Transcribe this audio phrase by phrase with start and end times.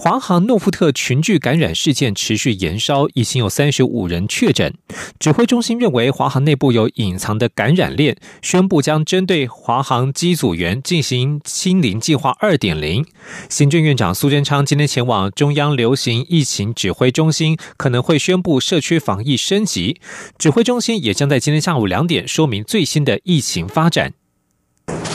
[0.00, 4.72] 华航诺富特群聚感染事件持续延烧，已经有三十五人确诊。
[5.18, 13.04] 指挥中心认为华航内部有隐藏的感染链，宣布将针对华航机组员进行清零计划二点零。
[13.48, 20.00] 行政院长苏贞昌今天前往中央流行疫情指挥中心，可能会宣布社区防疫升级。
[20.38, 24.12] 指挥中心也将在今天下午两点说明最新的疫情发展。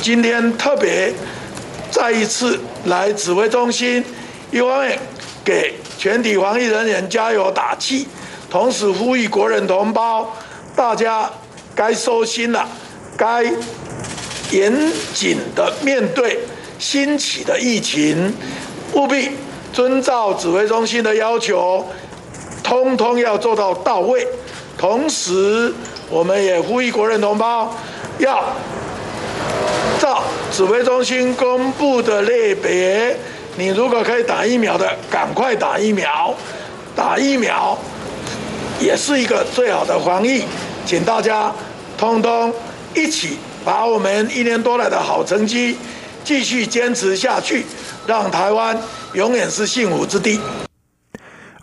[0.01, 1.13] 今天特别
[1.89, 4.03] 再一次来指挥中心。
[4.53, 4.99] 一方面
[5.43, 8.07] 给全体防疫人员加油打气，
[8.51, 10.31] 同时呼吁国人同胞，
[10.75, 11.27] 大家
[11.73, 12.69] 该收心了，
[13.17, 13.43] 该
[14.51, 14.71] 严
[15.11, 16.37] 谨的面对
[16.77, 18.31] 新起的疫情，
[18.93, 19.31] 务必
[19.73, 21.83] 遵照指挥中心的要求，
[22.63, 24.27] 通通要做到到位。
[24.77, 25.73] 同时，
[26.11, 27.75] 我们也呼吁国人同胞，
[28.19, 28.53] 要
[29.99, 33.17] 照指挥中心公布的类别。
[33.55, 36.33] 你如果可以打疫苗的，赶快打疫苗。
[36.95, 37.77] 打疫苗
[38.79, 40.43] 也是一个最好的防疫，
[40.85, 41.51] 请大家
[41.97, 42.53] 通通
[42.93, 45.77] 一起把我们一年多来的好成绩
[46.23, 47.65] 继续坚持下去，
[48.05, 48.79] 让台湾
[49.13, 50.39] 永远是幸福之地。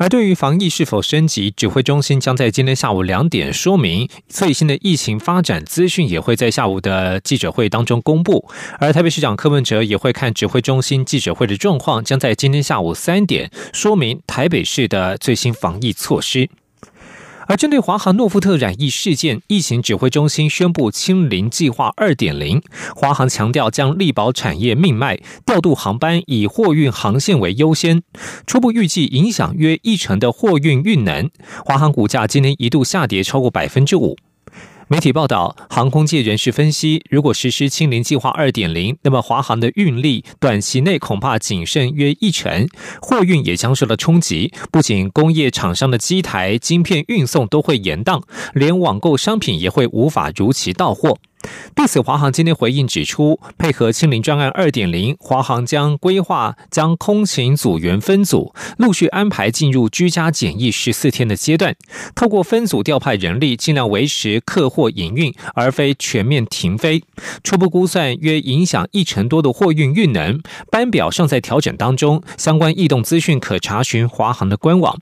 [0.00, 8.48] 而对于防疫是否升级，指挥中心将在今天下午两点说明最新的疫情发展资讯，也会在下午的记者会当中公布。
[8.78, 16.48] 而台北市长柯文哲也会看指挥中心记者会的状况，将在今天下午三点说明台北市的最新防疫措施。
[17.50, 22.62] 而针对华航诺富特染疫事件，疫情指挥中心宣布清零计划二点零。
[22.94, 28.04] 华航强调将力保产业命脉，调度航班以货运航线为优先。
[28.46, 31.28] 初步预计影响约一成的货运运能。
[31.64, 34.16] 华航股价今天一度下跌超过百分之五。
[34.92, 42.66] 媒体报道，航空界人士分析，如果实施清零计划二点零，那么华航的运力短期内恐怕仅剩约一成，
[43.00, 44.52] 货运也将受到冲击。
[44.72, 48.20] 不仅工业厂商的机台、晶片运送都会延宕，
[48.52, 51.16] 连网购商品也会无法如期到货。
[51.74, 61.74] 对此，华航今天回应指出，配合清零专案二点零，华航将规划将空勤组员分组，陆续安排进入居家检疫十四天的阶段，
[62.14, 67.02] 透过分组调派人力，尽量维持客货营运，而非全面停飞。
[67.42, 70.40] 初步估算，约影响一成多的货运运能，
[70.70, 75.00] 班表尚在调整当中，相关异动资讯可查询华航的官网。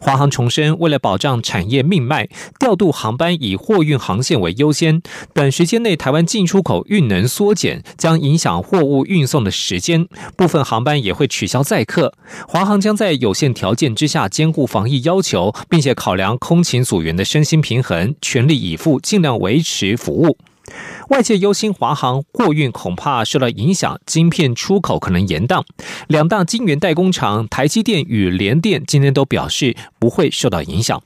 [0.00, 2.28] 华航重申，为了保障产业命脉，
[2.58, 5.02] 调度航班以货运航线为优先。
[5.34, 10.06] 短时间内，台湾进出口运能缩减，将影响货物运送的时间，
[10.36, 12.14] 部分航班也会取消载客。
[12.48, 20.36] 华航将在有限条件之下，兼顾防疫要求，并且考量空勤组员的身心平衡，全力以赴，尽量维持服务。
[21.08, 25.64] 外界忧心华航货运恐怕受到影响，晶片出口可能延宕。
[26.08, 31.02] 两大晶圆代工厂台积电与联电今天都表示不会受到影响。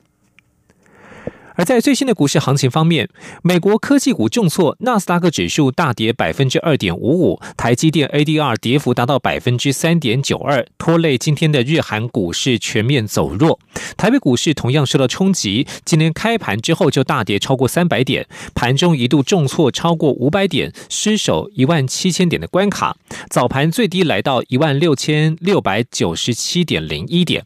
[1.55, 3.09] 而在最新的股市行情方面，
[3.41, 13.59] 美国科技股重挫，纳斯达克指数大跌百分之二点五五，台积电 ADR 跌幅达到百分之三点九二，拖累今天的日韩股市全面走弱。
[13.97, 22.97] 台北股市同样受到冲击，今天开盘之后就大跌超过三百点，盘中一度重挫超过五百点，失守一万七千点的关卡，
[23.29, 27.45] 早盘最低来到一万六千六百九十七点零一点。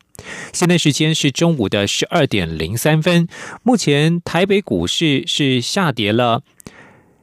[0.53, 3.27] 现在时间是中午的十二点零三分。
[3.63, 6.43] 目前台北股市是下跌了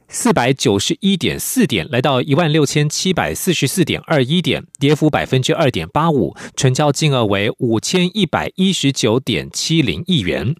[0.07, 10.55] 四百九十一点四点，来到一万六千七百四十四点二一点，跌幅百分之二点八五，成交金额为五千一百一十九点七零亿元。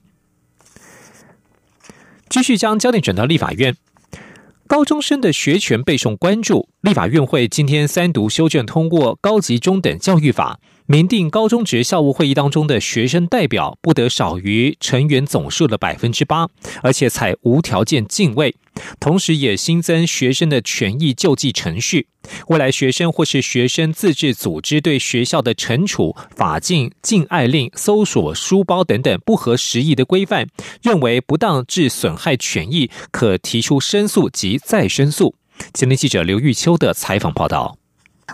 [2.29, 3.77] 继续将焦点转到立法院，
[4.67, 6.67] 高中生的学权备受关注。
[6.81, 10.59] 立法院会今天三读修正通过《高级中等教育法》。
[10.89, 16.47] 明定高中职校务会议当中的学生代表不得少于成员总数的百分之八，
[16.81, 18.55] 而且采无条件进位。
[18.97, 22.07] 同时，也新增学生的权益救济程序。
[22.47, 30.47] 未来学生或是学生自治组织对学校的惩处、法禁、禁爱令、搜索书包等等不合时宜的规范，
[30.81, 35.35] 认为不当致损害权益，可提出申诉及再申诉。
[35.73, 37.77] 前天记者刘玉秋的采访报道。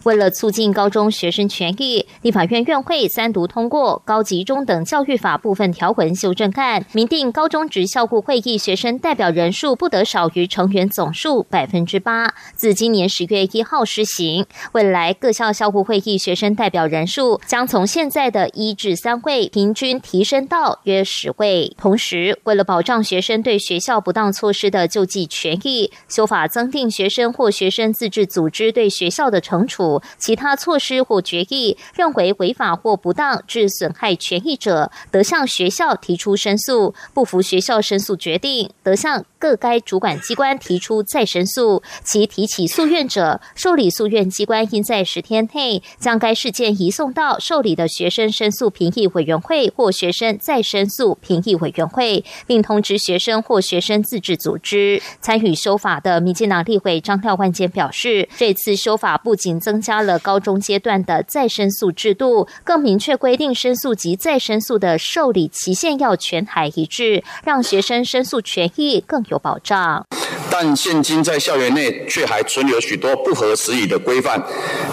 [0.04, 14.46] 为了促进高中学生权益，立法院院会三读通过《高级中等教育法》部分条文修正案，明定高中职校务会议学生代表人数不得少于成员总数百分之八，自今年十月一号施行。
[14.74, 21.74] 未来各校校务会议学生代表人数将从现在的一至三位，平均提升到约十位。
[21.78, 29.83] 同时，为了保障学生对学校不当措施的救济权益，修法增订学生或学生自治组织对学校的惩处。
[30.18, 41.84] 其他措施或决议认为违法或不当致损害权益者，得向学校提出申诉；不服学校申诉决定，得向各该主管机关提出再申诉。
[42.06, 70.06] 其提起诉愿者，受理诉愿机关应在十天内将该事件移送到受理的学生申诉评议委员会或学生再申诉评议委员会，并通知学生或学生自治组织参与修法的民进党立委张廖万坚表示，这次修法不仅增加了高中阶段的再申诉制度，更明确规定申诉及再申诉的受理期限要全台一致，让学生申诉权益更有有保障。
[70.50, 74.40] 但现今在校园内却还存有许多不合时宜的规范，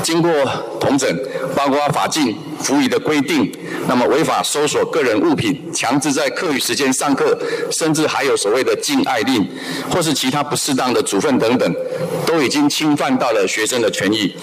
[0.03, 0.31] 经过
[0.81, 1.07] 统整，
[1.55, 3.51] 包括法禁、服役的规定，
[3.89, 7.39] 那么违法搜索个人物品、强制在课余时间上课，
[7.71, 9.49] 甚至还有所谓的禁爱令，
[9.91, 11.75] 或是其他不适当的处分等等，
[12.27, 14.35] 都已经侵犯到了学生的权益。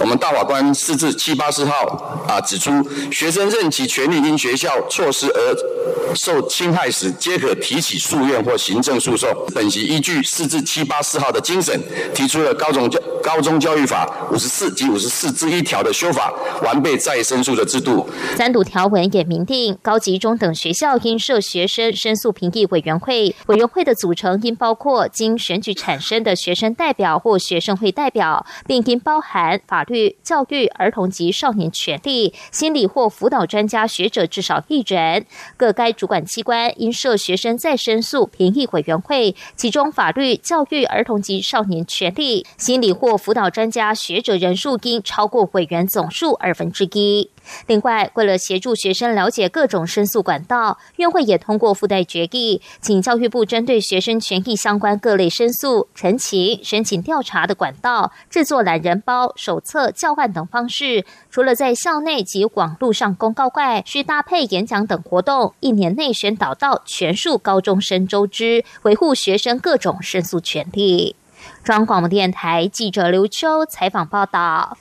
[0.00, 2.70] 我们大法官释字七八四号啊指出，
[3.10, 9.28] 学生任其权利因学校措施而受侵害时，皆可提起诉愿或行政诉讼。
[9.54, 11.78] 本席依据释字七八四号的精神，
[12.14, 16.32] 提出了高中教高中教育法五十四及五十四之一条的修法，
[16.62, 18.08] 完备再申诉的制度。
[18.36, 29.60] 三读条文也明定，高级中等学校应设学生申诉评议委员会，委员会的组成应包括经选举产生的学生代表或学生会代表，并应包含。
[29.66, 35.26] 法律、教育、儿童及少年权利、心理或辅导专家学者至少一人。
[35.56, 47.30] 各该主管机关应设学生再申诉评议委员会，其中法律、教育、儿童及少年权利、心理或辅导专家学者人数应超过委员总数二分之一。
[47.66, 61.04] 另外，为了协助学生了解各种申诉管道，院会也通过附带决议，请教育部针对学生权益相关各类申诉、陈情、申请调查的管道，制作懒人包、手册、教案等方式。
[61.30, 71.16] 除了在校内及网络上公告外，需搭配演讲等活动，一年内宣导到全数高中生周知，维护学生各种申诉权利。
[71.62, 74.76] 中央广播电台记者刘秋采访报道。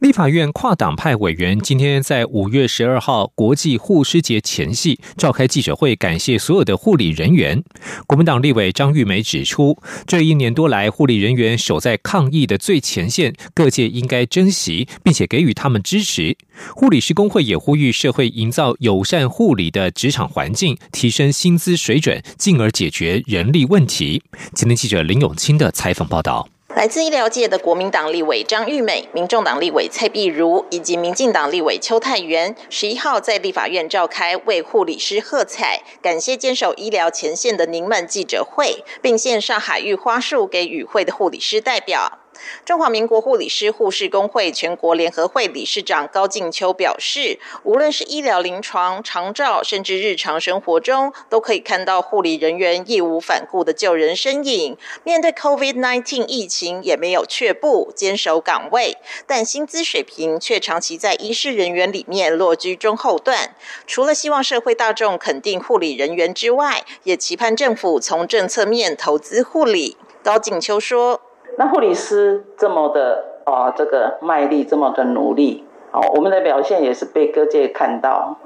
[0.00, 7.60] 立法院跨党派委员今天在五月十二号国际护师节前夕召开记者会，感谢所有的护理人员。
[8.06, 16.36] 国民党立委张玉梅指出，这一年多来，护理人员守在抗疫的最前线，各界应该珍惜，并且给予他们支持。
[16.76, 24.22] 护理师工会也呼吁社会营造友善护理的职场环境，提升薪资水准，进而解决人力问题。
[24.54, 26.48] 今天记者林永清的采访报道。
[26.74, 42.18] 来自医疗界的国民党立委张玉美、民众党立委蔡碧如以及民进党立委邱泰元，十一号在立法院召开为护理师喝彩、感谢坚守医疗前线的您们记者会，并献上海域花束给与会的护理师代表。
[42.64, 54.76] 中华民国护理师护士工会全国联合会理事长高静秋表示，无论是医疗临床、长照，甚至日常生活中，都可以看到护理人员义无反顾的救人身影。
[55.04, 58.96] 面对 COVID-19 疫情，也没有却步，坚守岗位，
[59.26, 63.54] 但薪资水平却长期在医师人员里面落居中后段。
[63.86, 69.96] 除了希望社会大众肯定护理人员之外，也期盼政府从政策面投资护理。
[70.22, 71.27] 高景秋说。
[71.56, 78.36] 那护理师这么的啊，这个卖力，这么的努力，哦，我们的表现也是被各界看到。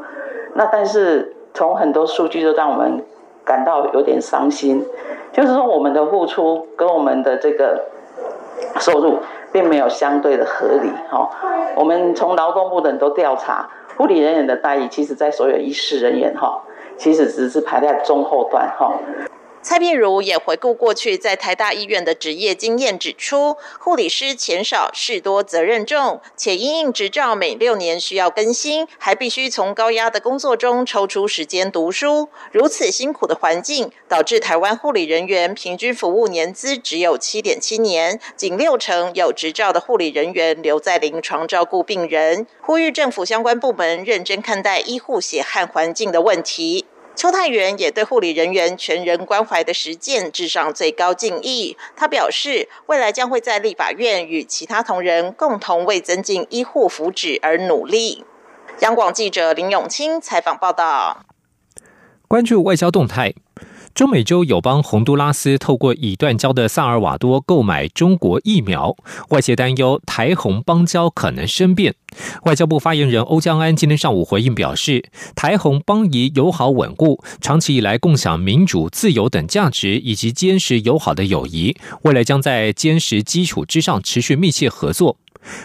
[0.55, 3.05] 那但是从很多数据都让我们
[3.45, 4.87] 感到有点伤心，
[5.33, 7.85] 就是说我们的付出跟我们的这个
[8.79, 9.19] 收入
[9.51, 10.91] 并没有相对的合理。
[11.11, 11.29] 哈，
[11.77, 16.63] 我们从劳动部等都调查，护理人员的待遇，其实在所有医师人员哈，
[16.97, 18.93] 其实只是排在中后段哈。
[19.63, 32.29] 蔡碧如也回顾过去在台大医院的职业经验，指出护理师钱少事多责任重，且因应执照每六年需要更新，还必须从高压的工作中抽出时间读书。
[32.51, 42.49] 如此辛苦的环境，导致台湾护理人员平均服务年资只有七点七年，仅六成有执照的护理人员留在临床照顾病人。
[42.61, 46.85] 呼吁政府相关部门认真看待医护血汗环境的问题。
[47.15, 51.77] 邱泰元也对护理人员全人关怀的实践致上最高敬意。
[51.95, 58.25] 他表示，未来将会在立法院与其他同仁共同为增进医护福祉而努力。
[58.81, 61.25] 央广记者林永清采访报道。
[62.27, 63.35] 关注外交动态。
[63.95, 68.97] 中美洲友邦洪都拉斯透过已断交的萨尔瓦多购买中国疫苗，
[69.29, 71.95] 外界担忧台洪邦交可能生变。
[72.45, 85.19] 外交部发言人欧江安今天上午回应表示，台洪邦谊友好稳固，长期以来共享民主、自由等价值，以及坚实友好的友谊，未来将在坚实基础之上持续密切合作。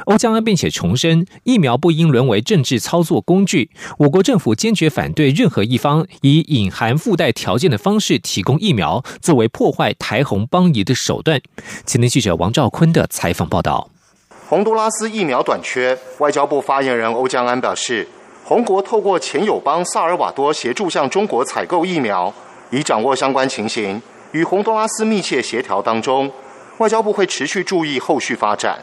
[0.06, 3.70] 欧江安并且重申，疫苗不应沦为政治操作工具。
[4.00, 11.42] 我国政府坚决反对任何一方以隐含附带条件的方式提供疫苗，作为破坏台红邦谊的手段。
[11.86, 13.90] 前天记者王兆坤的采访报道：
[14.48, 18.08] 洪都拉斯疫苗短缺，外交部发言人欧江安表示，
[18.44, 22.34] 红国透过前友邦萨尔瓦多协助向中国采购疫苗，
[22.72, 26.32] 已掌握相关情形，与洪都拉斯密切协调当中，
[26.78, 28.80] 外交部会持续注意后续发展。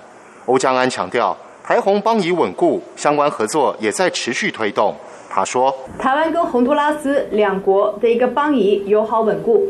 [0.47, 4.95] 欧江安强调，台红邦谊稳固，相关合作也在持续推动。
[5.31, 9.67] 他说：“台湾跟洪都拉斯两国的一个邦谊友好稳固，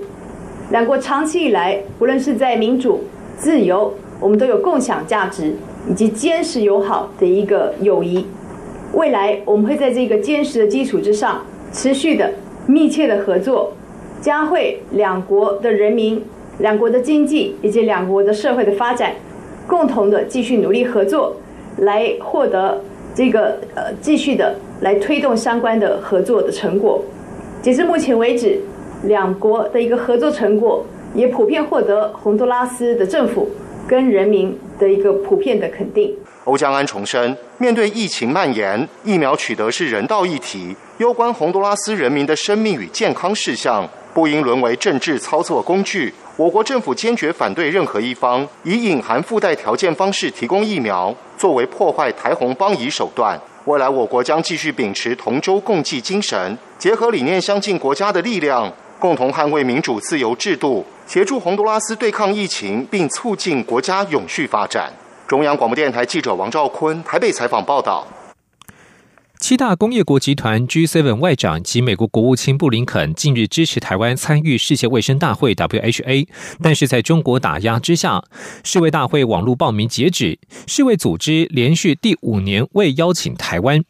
[0.70, 3.04] 两国长期以来，无论是在民主、
[3.38, 5.54] 自由，我们都有共享价值
[5.88, 8.26] 以及坚实友好的一个友谊。
[8.94, 11.40] 未来我们会在这个坚实的基础之上，
[11.72, 12.32] 持续的
[12.66, 13.72] 密切的合作，
[14.20, 16.20] 加惠两国的人民、
[16.58, 19.12] 两国的经济以及两国的社会的发展。”
[19.66, 21.34] 共同的继续努力合作，
[21.78, 22.80] 来获得
[23.14, 27.02] 这个呃继续的来推动相关的合作的成果。
[27.62, 28.60] 截至目前为止，
[29.04, 33.48] 两国的一个合作成果也普遍获得洪都拉斯的政府
[33.88, 36.14] 跟人民的一个普遍的肯定。
[36.44, 46.12] 欧江安重申，面对疫情蔓延，疫苗取得是人道议题，攸关洪都拉斯人民的生命与健康事项，不应沦为政治操作工具。
[46.36, 53.40] 我国政府坚决反对任何一方以隐含附带条件方式提供疫苗，作为破坏台红邦谊手段。
[53.66, 64.92] 未来我国将继续秉持同舟共济精神，结合理念相近国家的力量，共同捍卫民主自由制度，协助洪都拉斯对抗疫情，并促进国家永续发展。
[65.28, 68.04] 中央广播电台记者王兆坤台北采访报道。
[69.46, 76.26] 七大工业国集团 G7 外长及美国国务卿布林肯近日支持台湾参与世界卫生大会 （WHA），
[76.62, 78.24] 但是在中国打压之下，
[78.64, 83.84] 世卫大会网络报名截止，世卫组织连续第五年未邀请台湾。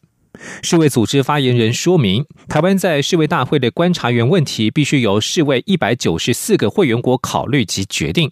[0.61, 8.31] 世卫组织发言人说明，台湾在世卫大会的观察员问题必须由世卫一百九十四个会员国考虑及决定。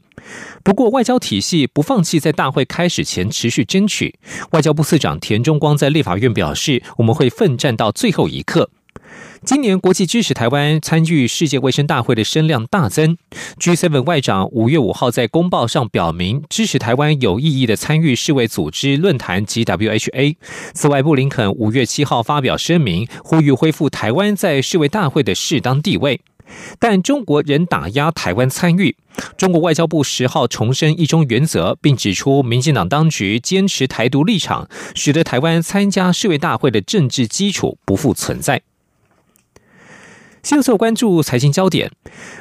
[0.63, 4.15] 不过，外交体系不放弃在大会开始前持续争取。
[4.51, 8.69] 外交部次长田中光在立法院表示：“我们会奋战到最后一刻。”
[9.45, 13.17] 今年国际支持台湾参与世界卫生大会的声量大增。
[13.59, 20.35] G7 外长五月五号在公报上表明支持台湾有意义的参与世卫组织论坛及 WHA。
[20.73, 26.21] 此外，布林肯五月七号发表声明，呼吁恢复台湾在世卫大会的适当地位。
[26.79, 28.95] 但中国仍打压台湾参与。
[29.37, 38.61] 中国外交部十号重申一中原则，并指出民进党当局坚持台独立场，使得台湾参加世卫大会的政治基础不复存在。
[40.43, 41.89] 迅速关注财经焦点：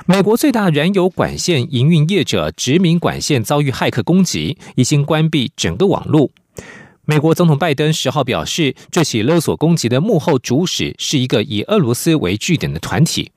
[0.06, 6.28] 美国最大燃油管线营运业者殖民管线遭遇骇客攻击，已经关闭整个网络。
[7.04, 13.30] 美国总统拜登十号表示，这起勒索攻击的幕后主使是一个以俄罗斯为据点的团体。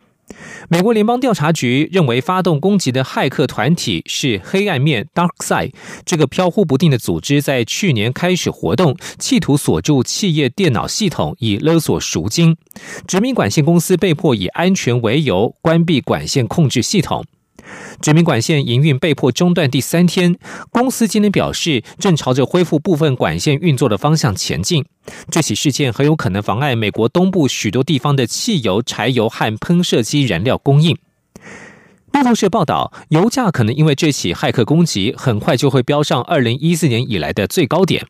[0.70, 5.72] 美国联邦调查局认为，发动攻击的骇客团体是黑暗面 （Dark Side）
[6.04, 12.58] 这个飘忽不定的组织，在去年开始活动，企图锁住企业电脑系统，以勒索赎金。
[13.08, 17.24] 殖民管线公司被迫以安全为由关闭管线控制系统。
[18.02, 20.38] 殖民管线营运被迫中断第三天，
[20.72, 24.86] 公司今天表示正朝着恢复部分管线运作的方向前进。
[25.30, 30.98] 这起事件很有可能妨碍美国东部许多地方的汽油、柴油和喷射机燃料供应。
[32.14, 38.08] 路透社报道，油价可能因为这起骇客攻击，很快就会飙上二零一四年以来的最高点。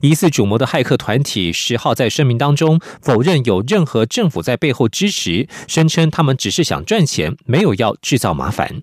[0.00, 8.82] 疑似主谋的骇客团体十号在声明当中否认有任何政府在背后支持，声称他们只是想赚钱，没有要制造麻烦。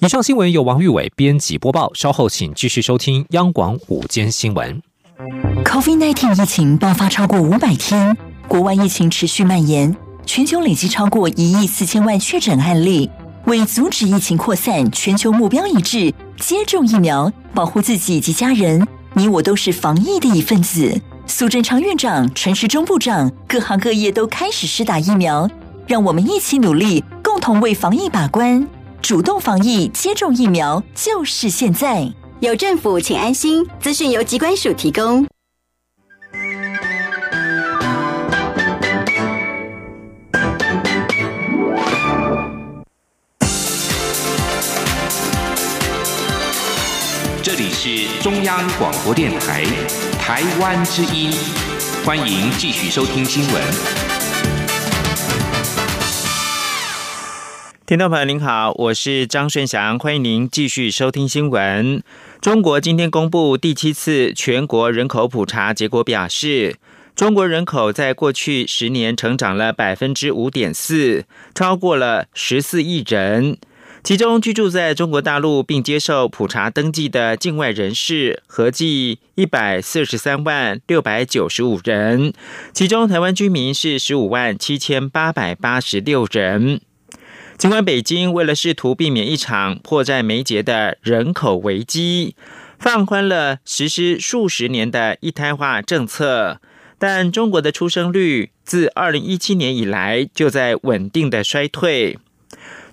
[0.00, 4.82] 以上新闻由王玉伟编辑播报，稍后请继续收听央广午间新闻。
[5.64, 8.14] COVID-19 疫情爆发超过五百天，
[8.46, 13.08] 国外疫情持续蔓延，全球累计超过一亿四千万确诊案例。
[13.46, 18.86] 为阻止疫情扩散，全球目标一致，接种疫苗，保护自己及家人。
[19.14, 21.00] 你我都是防疫的一份子。
[21.26, 25.48] 苏贞昌院长、陈时中部长，各行各业都开始施打疫苗。
[25.86, 28.68] 让我们一起努力，共同为防疫把关。
[29.06, 32.12] 主动防疫，接种疫苗就是现在。
[32.40, 33.64] 有政府，请安心。
[33.78, 35.24] 资讯由机关署提供。
[47.44, 49.64] 这里是中央广播电台
[50.18, 51.32] 台湾之音，
[52.04, 54.05] 欢迎继续收听新闻。
[57.86, 62.02] 听众朋友您好，我是张顺祥，欢迎您继续收听新闻。
[62.40, 66.74] 中国今天公布第七次全国人口普查结果，表示
[67.14, 73.56] 中国人口在过去十年成长了百分之五点四，超过了十四亿人。
[74.02, 82.32] 其中居住在中国大陆并接受普查登记的境外人士合计一百四十三万六百九十五人，
[82.72, 86.80] 其中台湾居民是十五万七千八百八十六人。
[87.58, 92.36] 尽管北京为了试图避免一场迫在眉睫的人口危机，
[92.78, 96.60] 放宽了实施数十年的一胎化政策，
[96.98, 102.18] 但中国的出生率自二零一七年以来就在稳定的衰退。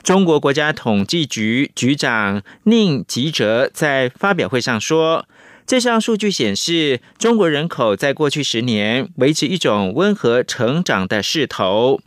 [0.02, 5.26] 中国国家统计局局长宁吉喆在发表会上说
[5.68, 12.00] ：“这项数据显示，中国人口在过去十年维持一种温和成长的势头。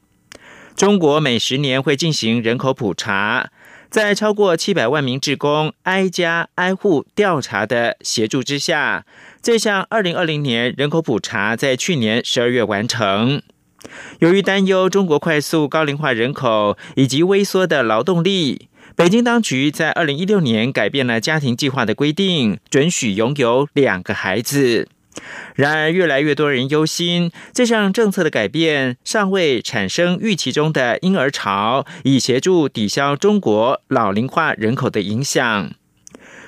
[0.76, 3.48] 中国每十年会进行人口普查，
[3.88, 9.06] 在超过七百万名职工挨家挨户调查的协助之下，
[9.40, 13.40] 这项二零二零年人口普查在去年十二月完成。”
[14.20, 24.88] 由于担忧中国快速高龄化人口以及微缩的劳动力，北京当局在二零一六年改变了家庭计划的规定，准许拥有两个孩子。
[25.54, 35.72] 然而，越来越多人忧心，这项政策的改变尚未产生预期中的婴儿潮，以协助抵消中国老龄化人口的影响。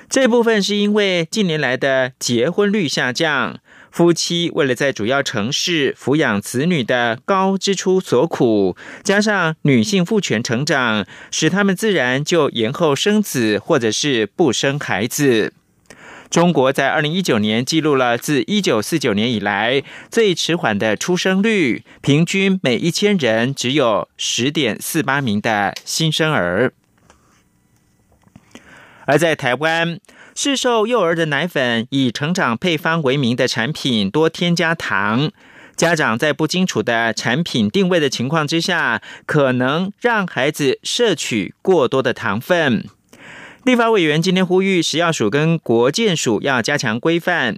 [0.09, 3.59] 这部分是因为近年来的结婚率下降。
[3.91, 15.53] 夫妻为了在主要城市抚养子女的高支出所苦，加上女性父权成长，使他们自然就延后生子，或者是不生孩子。
[16.29, 26.73] 中国在二零一九年记录了自一九四九年以来最迟缓的出生率，平均每一千人只有十点四八名的新生儿。
[29.05, 29.99] 而在台湾。
[30.35, 35.31] 市售幼儿的奶粉以成长配方为名的产品多添加糖，
[35.75, 42.85] 家长在不清楚的产品定位的情况之下，可能让孩子摄取过多的糖分。
[43.63, 47.57] 立法委员今天呼吁食药署跟国建署要加强规范，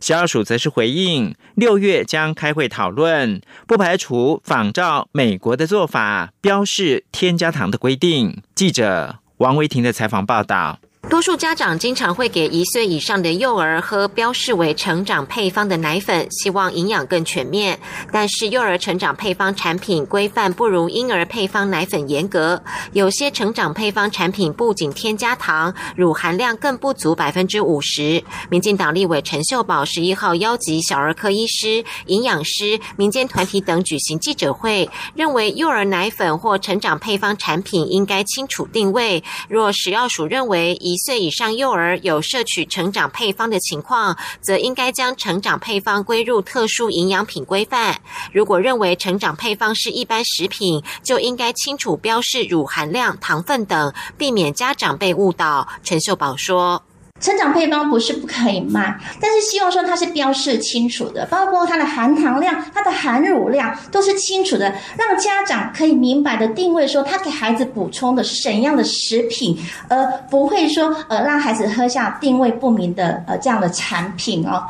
[0.00, 8.42] 食药署则是回应，六月将开会讨论，不排除仿照美国的做法，标示添加糖的规定。
[8.54, 10.78] 记者王维婷的采访报道。
[11.10, 17.78] 多数家长经常会给一岁以上的幼儿喝标示为成长配方的奶粉，希望营养更全面。
[18.10, 22.62] 但是幼儿成长配方产品规范不如婴儿配方奶粉严格，
[22.92, 28.22] 有些成长配方产品不仅添加糖，乳含量更不足百分之五十。
[28.48, 39.22] 民进党立委陈秀宝十一号邀集小儿科医师、营养师、民间团体等举行记者会，认为幼儿奶粉或成长配方产品应该清楚定位。
[39.48, 47.98] 若食药署认为一岁以上幼儿有摄取成长配方的情况，则应该将成长配方归入特殊营养品规范。
[48.30, 55.66] 如果认为成长配方是一般食品，就应该清楚标示乳含量、糖分等，避免家长被误导。
[55.82, 56.82] 陈秀宝说。
[57.22, 69.56] 成长配方不是不可以卖，但是希望说它是标示清楚的，包括它的含糖量、它的含乳量都是清楚的，让家长可以明白的定位说他给孩子补充的是怎样的食品，
[69.88, 74.64] 而不会说呃让孩子喝下定位不明的呃这样的产品哦。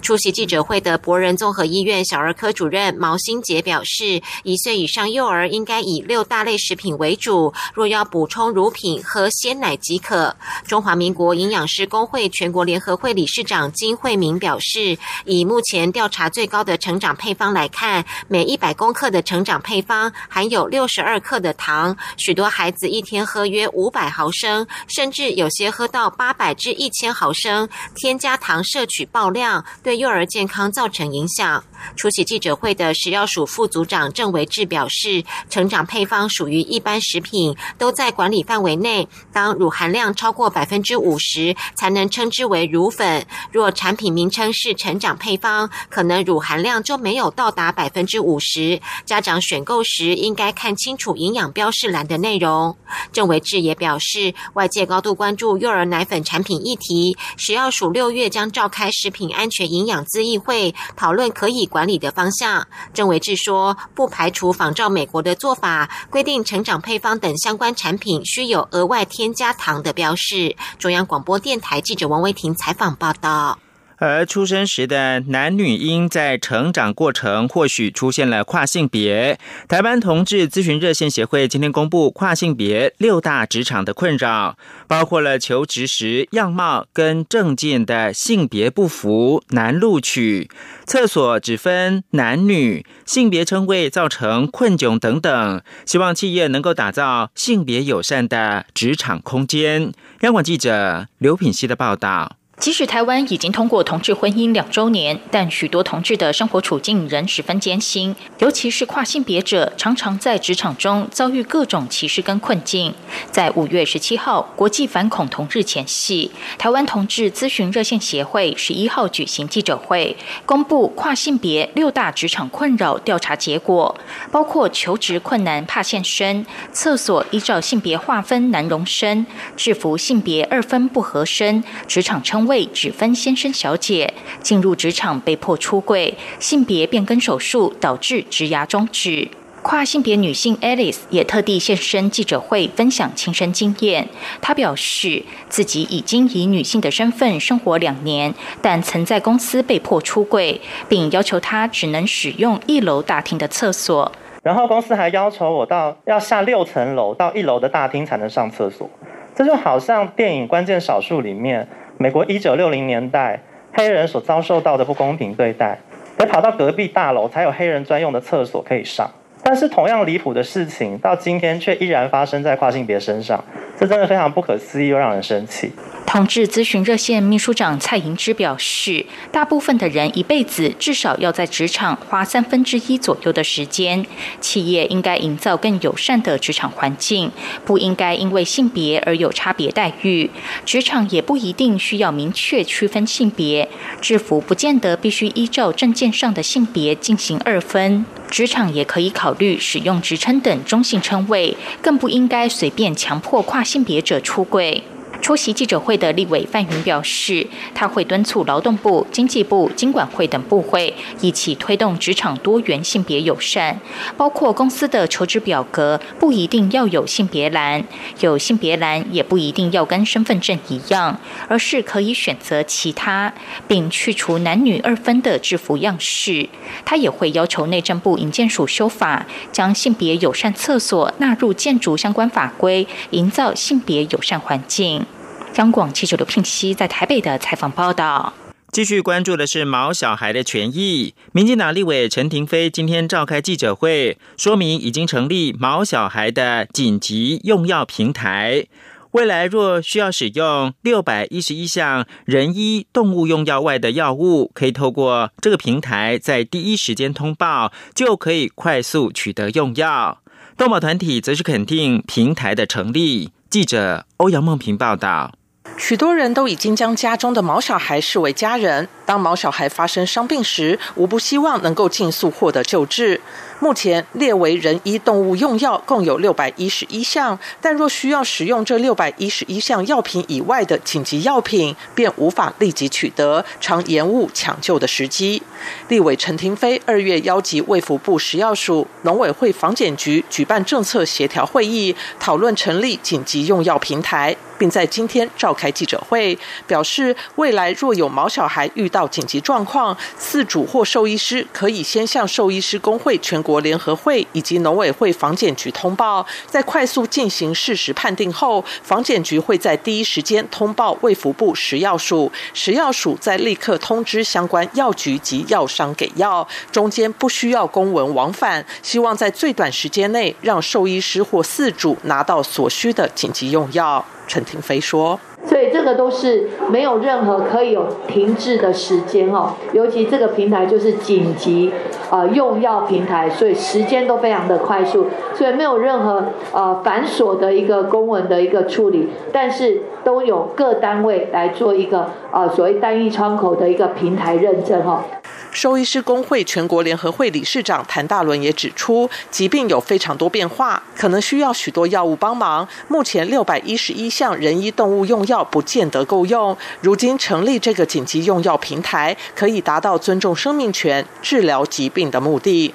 [0.00, 10.34] 出席记者会的博仁综合医院小儿科主任毛新杰表示，一岁以上幼儿应该以六大类食品为主，若要补充乳品，喝鲜奶即可。
[10.66, 29.62] 中华民国营养师工会全国联合会理事长金惠明表示，以目前调查最高的成长配方来看，每一百公克的成长配方含有六十二克的糖，许多孩子一天喝约五百毫升，甚至有些喝到八百至一千毫升，添加糖摄取爆量。
[29.82, 31.62] 对幼儿健康造成影响。
[31.94, 39.06] 出席记者会的食药署副组长郑维志表示，成长配方属于一般食品，都在管理范围内。
[39.30, 43.26] 当乳含量超过百分之五十，才能称之为乳粉。
[43.50, 48.80] 若产品名称是成长配方，可能乳含量就没有到达百分之五十。
[49.04, 52.76] 家长选购时应该看清楚营养标示栏的内容。
[53.10, 62.64] 郑维志也表示，外界高度关注幼儿奶粉产品议题，食药署六月将召开食品安全营养咨议会，讨论可以管理的方向。
[62.94, 70.54] 郑维志说，不排除仿照美国的做法，规定成长配方等相关产品需有额外添加糖的标示。
[70.78, 73.58] 中央广播电台记者王维婷采访报道。
[74.02, 79.38] 而出生时的男女婴在成长过程或许出现了跨性别。
[79.68, 90.50] 台湾同志咨询热线协会今天公布跨性别六大职场的困扰，包括了求职时样貌跟证件的性别不符、难录取、
[90.84, 95.62] 厕所只分男女、性别称谓造成困窘等等。
[95.86, 99.92] 希望企业能够打造性别友善的职场空间。
[100.22, 102.41] 央广记者刘品希的报道。
[102.58, 112.94] 即使台湾已经通过同志婚姻两周年，但许多同志的生活处境仍十分艰辛，尤其是跨性别者，常常在职场中遭遇各种歧视跟困境。
[113.32, 123.98] 在五月十七号国际反恐同日前夕，台湾同志咨询热线协会十一号举行记者会，公布跨性别六大职场困扰调查结果，
[124.30, 132.51] 包括求职困难怕现身、厕所依照性别划分难容身、制服性别二分不合身、职场称谓。
[132.52, 134.12] 会只分先生小姐
[134.42, 139.26] 进入职场被迫出柜，性别变更手术导致职涯终止。
[139.62, 144.06] 跨性别女性 Alice 也特地现身记者会分享亲身经验。
[144.42, 150.60] 她表示自己已经以女性的身份生活两年，但曾在公司被迫出柜，
[150.90, 154.12] 并要求她只能使用一楼大厅的厕所。
[154.42, 158.90] 然后公司还要求我到要下六层楼到一楼的大厅才能上厕所。
[159.34, 161.66] 这就好像电影《关键少数》里面。
[162.02, 163.38] 美国一九六零年代
[163.72, 165.78] 黑人所遭受到的不公平对待，
[166.18, 169.08] 得跑到隔壁大楼才有黑人专用的厕所可以上。
[169.42, 173.42] 但是同样离谱的事情，到今天却依然发生在跨性别身上，
[173.78, 175.72] 这真的非常不可思议又让人生气。
[176.04, 184.04] 同志咨询热线秘书长蔡莹之表示，大部分的人一辈子至少要在职场花三分之一左右的时间，
[184.38, 187.32] 企业应该营造更友善的职场环境，
[187.64, 190.30] 不应该因为性别而有差别待遇。
[190.66, 193.68] 职场也不一定需要明确区分性别，
[194.02, 204.82] 制服不见得必须依照证件上的性别进行二分，职场也可以考考虑使用职称等中性称谓，更不应该随便强迫跨性别者出柜。
[205.22, 213.80] 出席记者会的立委范云表示，他会敦促劳动部、经济部、经管会等部会一起推动职场多元性别友善，
[214.16, 217.84] 包括公司的求职表格不一定要有性别栏，
[218.18, 223.32] 有性别栏也不一定要跟身份证一样，而是可以选择其他，
[223.68, 226.48] 并去除男女二分的制服样式。
[226.84, 235.06] 他也会要求内政部营建署修法，将性别友善厕所纳入建筑相关法规，营造性别友善环境。
[235.52, 238.32] 张广记者刘聘息在台北的采访报道。
[238.72, 241.14] 继续关注的是毛小孩的权益。
[241.32, 248.64] 民进党立委陈廷飞今天召开记者会，说明已经成立毛小孩的紧急用药平台。
[249.10, 260.22] 未来若需要使用六百一十一项人医动物用药外的药物，可以透过这个平台在第一时间通报，就可以快速取得用药。
[260.56, 263.32] 动保团体则是肯定平台的成立。
[263.50, 265.34] 记者欧阳梦平报道。
[265.76, 268.88] 许多人都已经将家中的毛小孩视为家人。
[269.04, 273.20] 当毛小孩发生伤病时，无不希望能够尽速获得救治。
[273.60, 285.40] 目前列为人医动物用药共有六百一十一项，但若需要使用这六百一十一项药品以外的紧急药品，便无法立即取得，常延误抢救的时机。
[285.86, 296.36] 立委陈廷飞二月邀集卫福部食药署、农委会防检局举办政策协调会议，讨论成立紧急用药平台，并在今天召开记者会，
[296.66, 303.62] 表示未来若有毛小孩遇到紧急状况，饲主或兽医师可以先向兽医师工会全国。
[303.62, 318.66] 联合会以及农委会防检局通报，在快速进行事实判定后，防检局会在第一时间通报卫福部食药署，食药署再立刻通知相关药局及药商给药，中间不需要公文往返。
[318.82, 324.04] 希望在最短时间内让兽医师或饲主拿到所需的紧急用药。
[324.26, 325.18] 陈廷飞说。
[325.44, 329.54] 所以这个都是没有任何可以有停滞的时间哦。
[329.72, 331.72] 尤其这个平台就是紧急
[332.10, 345.04] 呃用药平台，所以时间都非常的快速，所以没有任何呃繁琐的一个公文的一个处理，但是都有各单位来做一个呃所谓单一窗口的一个平台认证哈。
[345.50, 352.66] 兽医师工会全国联合会理事长谭大伦也指出，疾病有非常多变化，可能需要许多药物帮忙。
[352.88, 362.74] 目前六百一十一项人医动物用药药不见得够用，如今成立这个紧急用药平台，可以达到尊重生命权、治疗疾病的目的。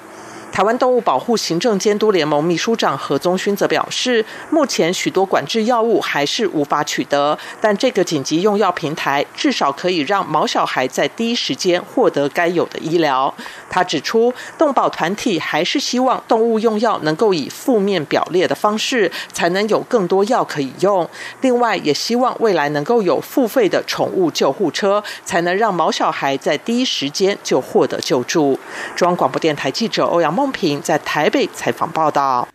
[0.58, 13.32] 台湾动物保护行政监督联盟秘书长何宗勋则表示，目前许多管制药物还是无法取得，但这个紧急用药平台至少可以让毛小孩在第一时间获得该有的医疗。
[13.70, 21.08] 他指出，动保团体还是希望动物用药能够以负面表列的方式，才能有更多药可以用。
[21.42, 28.60] 另外，也希望未来能够有付费的宠物救护车，才能让毛小孩在第一时间就获得救助。
[28.96, 30.47] 中央广播电台记者欧阳梦。
[30.52, 32.48] 平在台北采访报道。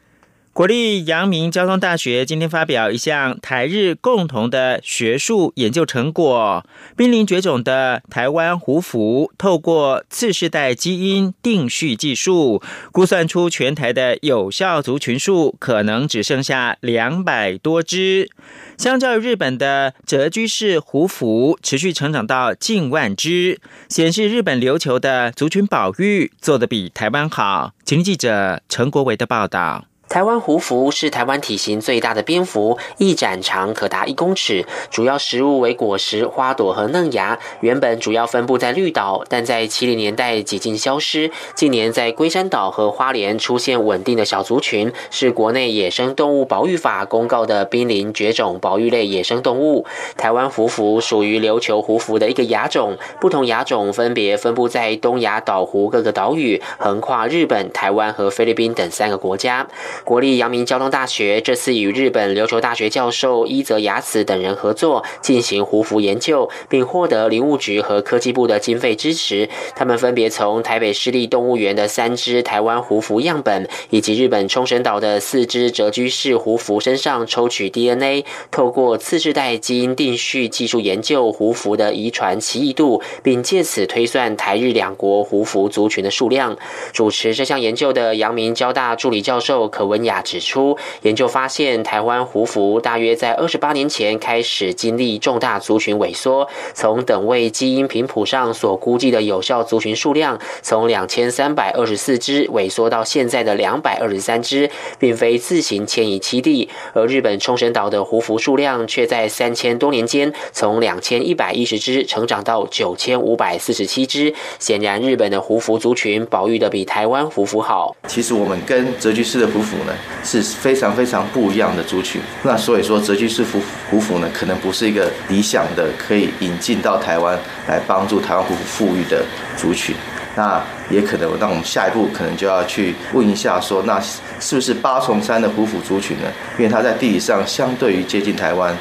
[0.55, 6.63] 国立阳明交通大学今天发表一项台日共同的学术研究成果：
[6.95, 12.63] 濒临绝种的台湾胡蝠，透过次世代基因定序技术，
[12.93, 18.29] 估算出全台的有效族群数可能只剩下两百多只。
[18.77, 27.73] 相较日本的蛰居式胡蝠，持续成长到近万只，显示日本琉球的族群保育做得比台湾好。
[27.87, 29.87] 请记者陈国维的报道。
[30.13, 37.39] 台湾胡蝠是台湾体型最大的蝙蝠，翼展长可达一公尺，主要食物为果实、花朵和嫩芽。
[37.61, 41.31] 原本主要分布在绿岛，但在七零年代几近消失。
[41.55, 49.87] 近年在龟山岛和花莲出现稳定的小族群，是国内野生动物保育法公告的濒临绝种保育类野生动物。
[50.19, 59.67] 台湾胡蝠属于琉球胡蝠的一个亚种，不同亚种分别分布在东亚岛湖各个岛屿，横跨日本、台湾和菲律宾等三个国家。
[60.05, 69.49] 国立阳明交通大学这次与日本琉球大学教授伊泽雅子等人合作进行胡蝠研究，并获得林务局和科技部的经费支持。
[69.77, 86.57] 他们分别从台北市立动物园的三只台湾胡蝠样本，以及日本冲绳岛的四只蛰居式胡蝠身上抽取 DNA，透过次世代基因定序技术研究胡蝠的遗传奇异度，并借此推算台日两国胡蝠族群的数量。
[86.93, 89.92] 主持这项研究的阳明交大助理教授可。
[89.93, 96.49] 文雅指出，研究发现，台湾胡蝠大约在二十八年前开始经历重大族群萎缩。
[96.73, 106.71] 从等位基因频谱上所估计的有效族群数量，从两千三百二十四只萎缩到现在的两百二十三只，并非自行迁移栖地。
[106.95, 114.33] 而日本冲绳岛的胡蝠数量却在三千多年间，从两千一百一十只成长到九千五百四十七只。
[114.59, 117.95] 显然，日本的胡蝠族群保育的比台湾胡蝠好。
[118.09, 119.93] 其实，我们跟泽居士的胡府呢。
[120.25, 129.25] 是非常非常不一样的族群，那所以说泽居士胡胡府呢，可能不是一个理想的可以引进到台湾来帮助台湾胡府富裕的
[129.57, 129.97] 族群，
[130.37, 134.01] 那也可能，那我们下一步可能就要去问一下，说那
[134.39, 136.29] 是不是八重山的胡府族群呢？
[136.57, 138.73] 因为它在地理上相对于接近台湾，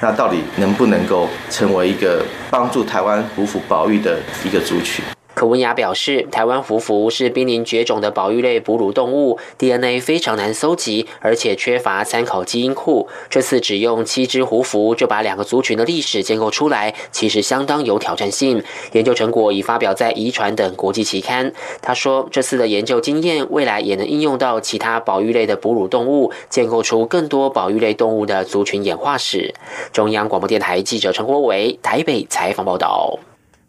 [0.00, 5.04] 那到底能不能够成为一个帮助台湾胡府保育的一个族群？
[5.36, 13.06] 可文雅表示，台湾胡蝠是濒临绝种的保育类哺乳动物，DNA 非常难搜集，而且缺乏参考基因库。
[13.28, 18.64] 这次只用七只胡蝠就把两个族群的历史建构出来，其实相当有挑战性。
[18.92, 21.52] 研究成果已发表在《遗传》等国际期刊。
[21.82, 29.52] 他说，这次的研究经验，未来也能应用到其他保育类的哺乳动物，建构出更多保育类动物的族群演化史。
[29.92, 33.18] 中央广播电台记者陈国伟台北采访报道。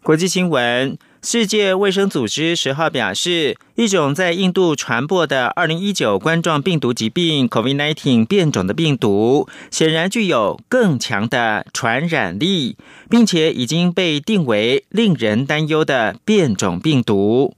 [0.01, 0.97] 国际新闻。
[1.21, 12.77] 世界卫生组织十号表示，一种在印度传播的二零一九冠状病毒疾病 （COVID-19） 变种的病毒，显然具有更强的传染力，
[13.09, 17.55] 并且已经被定为令人担忧的变种病毒。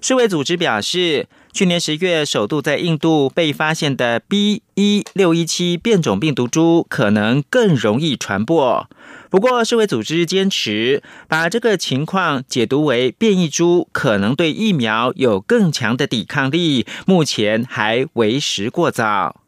[0.00, 4.62] 世卫组织表示，去年十月首度在印度被发现的 B.
[4.74, 8.88] 一六一七变种病毒株可能更容易传播。
[9.32, 19.40] 不过，世卫组织坚持把这个情况解读为变异株可能对疫苗有更强的抵抗力，目前还为时过早。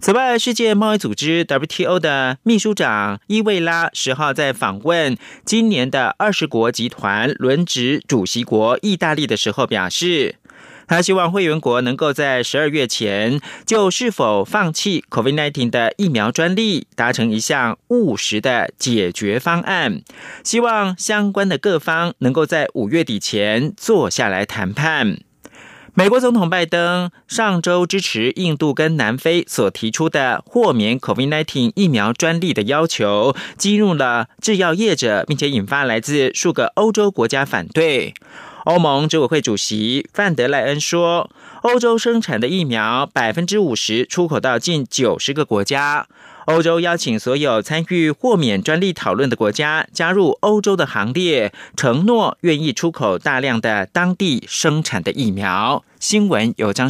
[0.00, 10.34] 此外，世界贸易组织 WTO 的秘书长伊维拉十号在访问今年的二十国集团轮值主席国意大利的时候表示。
[10.90, 20.02] 他希望会员国能够在十二月前就是否放弃 COVID-19 的疫苗专利达成一项务实的解决方案，
[20.42, 25.20] 希望相关的各方能够在五月底前坐下来谈判。
[25.94, 38.14] 美国总统拜登上周支持印度跟南非所提出的豁免 COVID-19 疫苗专利的要求，激怒了制药业者，并且引发来自数个欧洲国家反对。
[38.70, 41.28] 欧盟执委会主席范德赖恩说
[41.62, 46.06] ：“欧洲生产的疫苗百分之五十出口到近九十个国家。”
[46.46, 55.84] 欧洲邀请所有参与豁免专利讨论的国家加入欧洲的行列，承诺愿意出口大量的当地生产的疫苗。
[55.98, 56.78] 新闻有张。